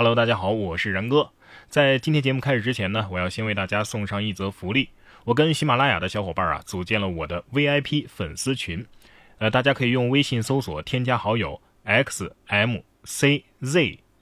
[0.00, 1.32] Hello，大家好，我是然哥。
[1.68, 4.90] 在今天节目开始之前呢，我要先为大家送上一则福利。
[5.24, 8.86] 我跟喜马拉雅的小伙伴啊，组建了我的 VIP 粉丝群。
[9.38, 12.78] 呃，大家可以用微信搜索添加好友 xmcz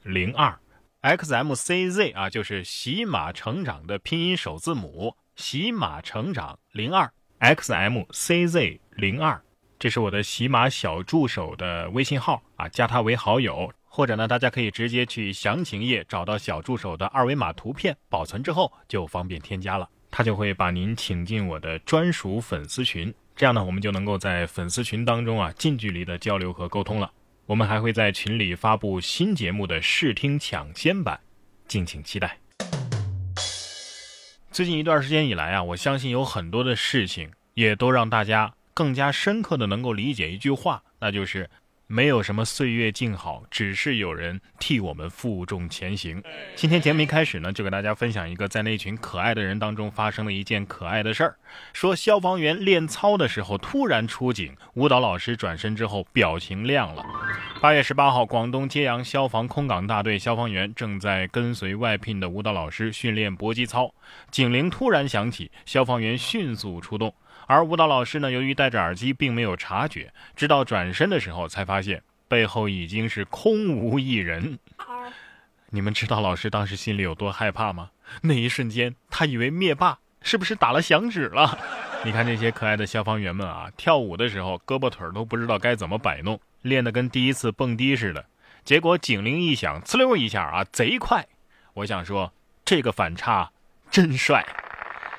[0.02, 0.58] 零二
[1.02, 9.38] ，xmcz 啊，就是喜马成长的拼音首字母，喜马成长零二，xmcz 零二。
[9.78, 27.10] 这是我的喜马小助手的微信号啊，加他为好友，或者呢，大家可以直接去详情页找到小助手的二维码图片，保存之后就方便添加了，他就会把您请进我的专属粉丝群，这样呢，我们就能够在粉丝群当中啊近距离的交流和沟通了。
[27.46, 31.18] 我们还会在群里发布新节目的试听抢先版，
[31.66, 32.38] 敬请期待。
[34.50, 38.52] 最近一段时间以来啊，我相信有很多的事情也都让大家。
[38.74, 41.48] 更加深刻的能够理解一句话，那就是
[41.88, 46.20] 没有什么岁月静好，只是有人替我们负重前行。
[46.56, 51.36] 今天节目一开始呢，就给大家分享一个在那群可爱的人当中发生的一件可爱的事儿。
[51.72, 57.06] 说消防员练操的时候突然出警，舞蹈老师转身之后表情亮了。
[57.60, 63.94] 八月十八号，广东揭阳消防空港大队消防员正在跟随外聘的舞蹈老师训练搏击操，
[64.32, 67.14] 警铃突然响起，消防员迅速出动。
[67.46, 74.58] 而舞蹈老师呢，由于戴着耳机，并没有察觉，直到转身的时候才发现背后已经是空无一人。
[75.70, 77.90] 你们知道老师当时心里有多害怕吗？
[78.22, 81.58] 那一瞬间，他以为灭霸是不是打了响指了？
[82.04, 88.24] 你看这些可爱的消防员们啊，跳舞的时候胳膊腿都不知道该怎么摆弄，练得跟第一次蹦迪似的。
[88.64, 91.26] 结果警铃一响，呲溜一下啊，贼快。
[91.74, 92.32] 我想说，
[92.64, 93.50] 这个反差
[93.90, 94.44] 真帅。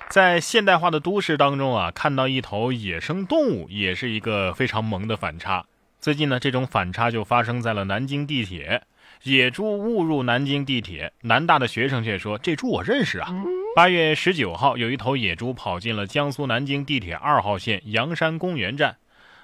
[0.09, 5.65] 在现代化的都市当中啊，看到一头野生动物也是一个非常萌的反差。
[5.99, 8.83] 最近呢，这种反差就发生在了南京地铁，
[9.23, 13.33] 野猪误入南京地铁，南大的学生却说这猪我认识啊。
[13.75, 18.95] 八月十九号，有一头野猪跑进了江苏南京地铁二号线阳山公园站，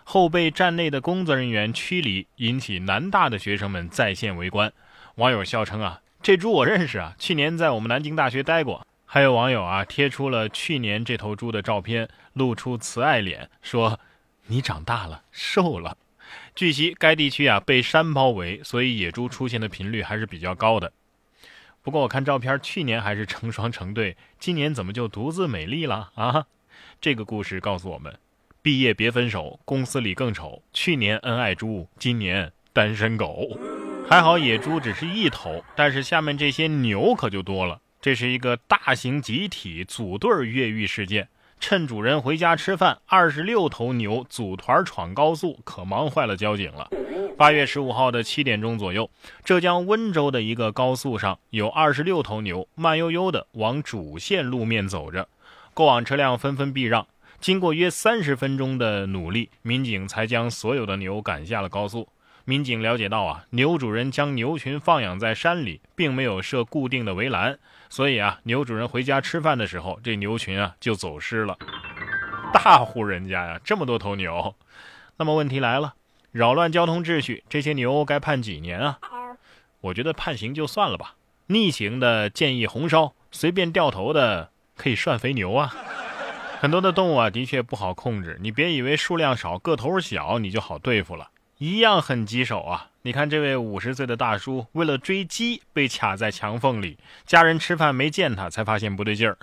[0.06, 4.72] 后被站内的工作人员驱离，引起南大的学生们在线围观。
[5.16, 8.88] 网友笑称啊，这猪我认识啊，去年在我们南京大学待过。
[9.13, 14.00] 还有网友啊贴出了去年这头猪的照片，露出慈爱脸，说
[14.50, 15.96] ：“你长大了，瘦了。”
[16.56, 20.91] 据悉，该地区啊被山包围，所以野猪出现的频率还是比较高的。
[21.84, 26.47] 不过我看照片，去年还是成双成对，今年怎么就独自美丽了啊？
[27.00, 28.18] 这个故事告诉我们：
[28.63, 30.63] 毕业别分手，公司里更丑。
[30.74, 33.59] 去年恩爱猪，今年单身狗。
[34.09, 37.80] 还好野猪只是一头，但是下面这些牛可就多了。
[38.03, 41.30] 这是一个大型集体组队越狱事件，
[41.62, 46.90] 趁主人回家吃饭，二十六头牛组团闯高速，可忙坏了交警了。
[47.38, 49.09] 八月十五号的七点钟左右，
[49.46, 55.30] 浙江温州的一个高速上有二十六头牛慢悠悠地往主线路面走着，
[55.74, 57.08] 过往车辆纷纷避让。
[57.40, 62.09] 经过约三十分钟的努力，民警才将所有的牛赶下了高速。
[62.46, 67.58] 民警了解到啊，牛主人将牛群放养在山里，并没有设固定的围栏，
[67.90, 71.58] 所以啊，牛主人回家吃饭的时候，这牛群啊就走失了。
[72.54, 74.56] 大户人家呀，这么多头牛，
[75.18, 75.94] 那么问题来了，
[76.31, 79.00] 扰乱交通秩序，这些牛该判几年啊？
[79.80, 81.16] 我觉得判刑就算了吧，
[81.48, 85.74] 逆行的建议红烧，随便掉头的可以涮肥牛啊。
[86.60, 91.30] 很多的动物啊，的确不好控制，你别以为数量少、个头小，你就好对付了。
[91.59, 92.90] 一样很棘手啊！
[93.03, 99.38] 你看这位五十岁的大叔，为了追鸡被卡在墙缝里，家人吃饭没见他，才发现不对劲儿。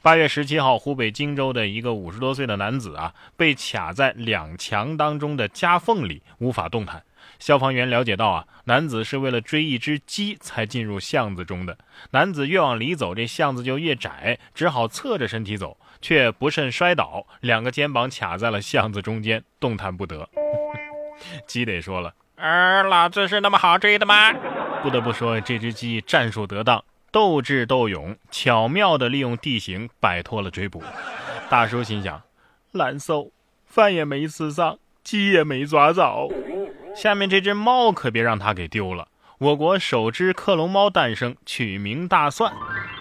[0.00, 7.02] 八月十七号，湖北荆州的一个五十多岁的男子啊，被卡在两墙当中的夹缝里，无法动弹。
[7.38, 11.76] 消防员了解到啊，男子是为了追一只鸡才进入巷子中的。
[12.12, 20.28] 男子越往里走，这巷子就越窄，只好侧着身体走，却不慎摔倒，两个肩膀卡在了巷子中间，动弹不得。
[21.46, 24.32] 鸡得说了：“儿，老子是那么好追的吗？”
[24.82, 30.82] 不得不说，这只鸡战术得当，斗智斗勇，巧妙地利用地形摆脱了追捕。
[31.48, 32.22] 大叔心想：
[32.72, 33.32] 难受，
[33.64, 36.28] 饭也没吃上，鸡也没抓着。
[36.94, 39.08] 下面这只猫可别让它给丢了。
[39.38, 42.52] 我国首只克隆猫诞生，取名大蒜。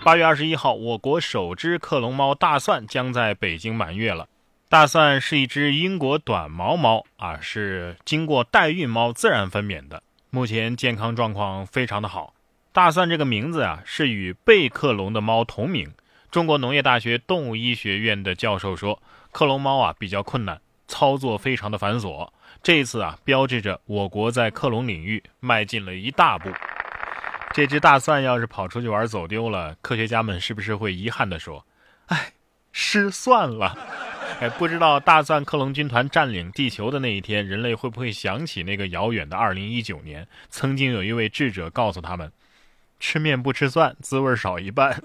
[0.04, 4.28] 八月二十一号，我国首只克隆猫大蒜将在北京满月了。
[4.68, 10.02] 大蒜是一只英国短毛猫啊，是经过代孕猫自然分娩的，
[10.32, 12.34] 目前健康状况非常的好。
[12.74, 15.94] 大蒜这个名字啊，是与被克隆的猫同名。
[16.32, 19.02] 中国农业大学动物医学院的教授说，
[19.32, 22.30] 克隆猫啊比较困难，操作非常的繁琐。
[22.64, 26.50] 这一次啊，标志着我国在克隆领域迈进了一大步。
[27.54, 31.66] 这只大蒜要是跑出去玩走丢了，科学家们是不是会遗憾地说
[32.08, 32.34] ：“哎，
[32.74, 33.78] 失算了。”
[34.42, 40.28] 哎，不知道大蒜克隆军团占领地球的那一天，人类会不会想起那个遥远的2019年？
[40.50, 42.32] 曾经有一位智者告诉他们
[43.00, 45.02] ：“吃面不吃蒜，滋味少一半。”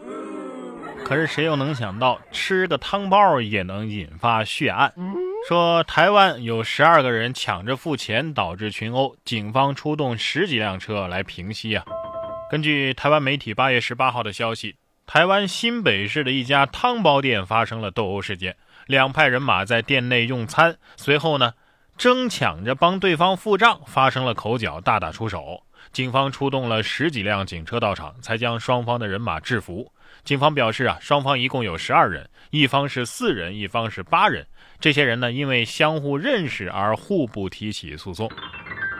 [1.04, 4.92] 可是谁又能想到，吃个汤包也能引发血案？
[5.48, 11.84] 说台湾有十二个人抢着付钱，导致群殴，警方出动十几辆车来平息啊。
[12.50, 14.74] 根据台湾媒体八月十八号的消息，
[15.06, 18.56] 台湾新北市的一家汤包店发生了斗殴事件。
[18.90, 21.54] 两派人马在店内用餐，随后呢，
[21.96, 25.62] 争抢着帮对方付账，发生了口角，大打出手。
[25.92, 29.92] 警方出动了十几辆警车到场，才将双方的人马制服。
[30.24, 34.44] 警方表示啊，双方一共有十二人，一方是四人，一方是八人。
[34.80, 38.28] 这些人呢，因为相互认识而互不提起诉讼。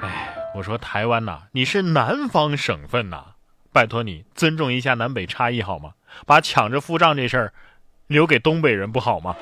[0.02, 3.25] 哎，我说台湾呐，你是南方省份呐，
[3.72, 5.94] 拜托你尊重一下南北差异好吗？
[6.26, 7.52] 把抢着付账这事儿
[8.06, 9.34] 留给东北人不好吗？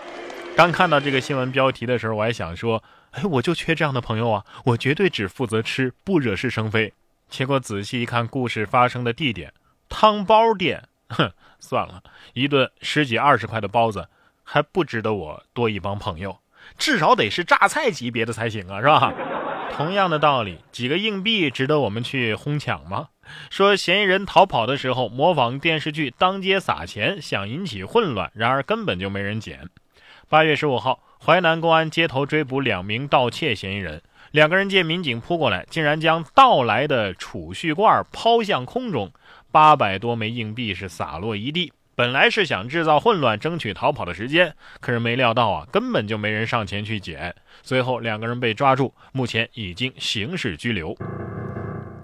[0.58, 2.82] 刚看到这个新闻标题的时候，我还想说，
[3.12, 4.44] 哎，我就缺这样的朋友啊！
[4.64, 6.92] 我绝对只负责吃，不惹是生非。
[7.28, 9.52] 结果仔细一看，故事发生的地点——
[9.88, 12.02] 汤包店，哼， 算了，
[12.34, 14.08] 一顿十几二十块的包子，
[14.42, 16.40] 还不值得我多一帮朋友，
[16.76, 19.14] 至少得是榨菜级别的才行啊，是吧？
[19.78, 23.10] 同样的道理，几个硬币值得我们去哄抢吗？
[23.48, 29.68] 说嫌疑人逃跑的时候模仿电视剧当街撒钱，想引起混乱，然而根本就没人捡。
[30.30, 34.02] 八月十五号，淮南公安街头追捕两名盗窃嫌疑人。
[34.30, 39.10] 两个人见民警扑过来，竟然将盗来的储蓄罐抛向空中，
[39.50, 41.72] 八百多枚硬币是洒落一地。
[41.94, 47.34] 本来是想制造混乱，争取逃跑的时间，可是没料到啊，根本就没人上前去捡。
[47.62, 50.94] 随后两个人被抓住，目前已经刑事拘留。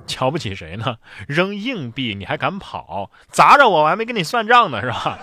[0.06, 0.96] 瞧不起谁呢？
[1.28, 3.10] 扔硬币你还敢跑？
[3.28, 5.18] 砸着我，我还没跟你算账呢，是吧？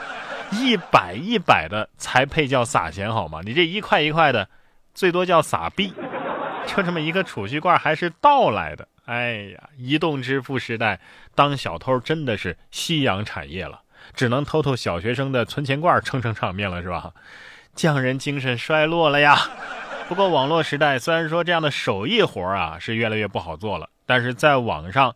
[0.51, 3.42] 一百一百的才配叫撒钱好吗？
[3.44, 4.48] 你这一块一块的，
[4.94, 5.94] 最多叫撒币。
[6.68, 8.88] 就这么一个储蓄罐还是盗来的。
[9.06, 11.00] 哎呀，移动支付时代，
[11.33, 13.81] 当小偷真的是夕阳产业了，
[14.13, 17.12] 只能偷偷小学生的存钱罐撑撑场面了，是吧？
[17.74, 19.38] 匠人精神衰落了呀。
[20.07, 25.15] 不过网络时代虽然说这样的手艺活啊是越来越不好做了，但是在网上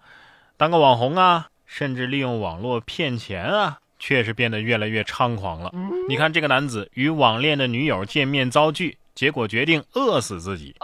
[0.57, 3.79] 当个网红啊，甚至利用网络骗钱啊。
[3.99, 5.71] 确实变得越来越猖狂了。
[6.07, 10.75] 你看，这个男子与网恋的女友见面遭拒，结果决定饿死自己。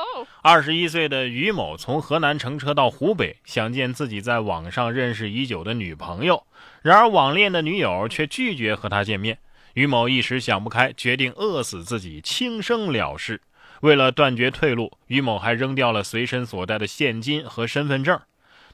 [0.41, 6.43] 二十一岁的于某从河南乘车到湖北，想见自己在网上认识已久的女朋友，
[6.81, 9.37] 然而网恋的女友却拒绝和他见面。
[9.73, 13.41] 于某一时想不开，决定饿死自己，轻生了事。
[13.81, 18.19] 为了断绝退路，于某还扔掉了随身所带的现金和身份证。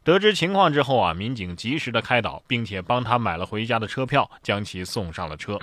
[0.08, 5.60] 得知情况之后啊，民警及时的开导，并且帮他买了回家的车票，将其送上了车。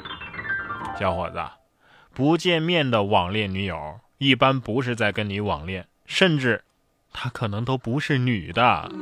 [1.01, 1.43] 小伙子，
[2.13, 6.63] 不见面的网恋女友一般不是在跟你网恋，甚至
[7.11, 8.93] 她可能都不是女的。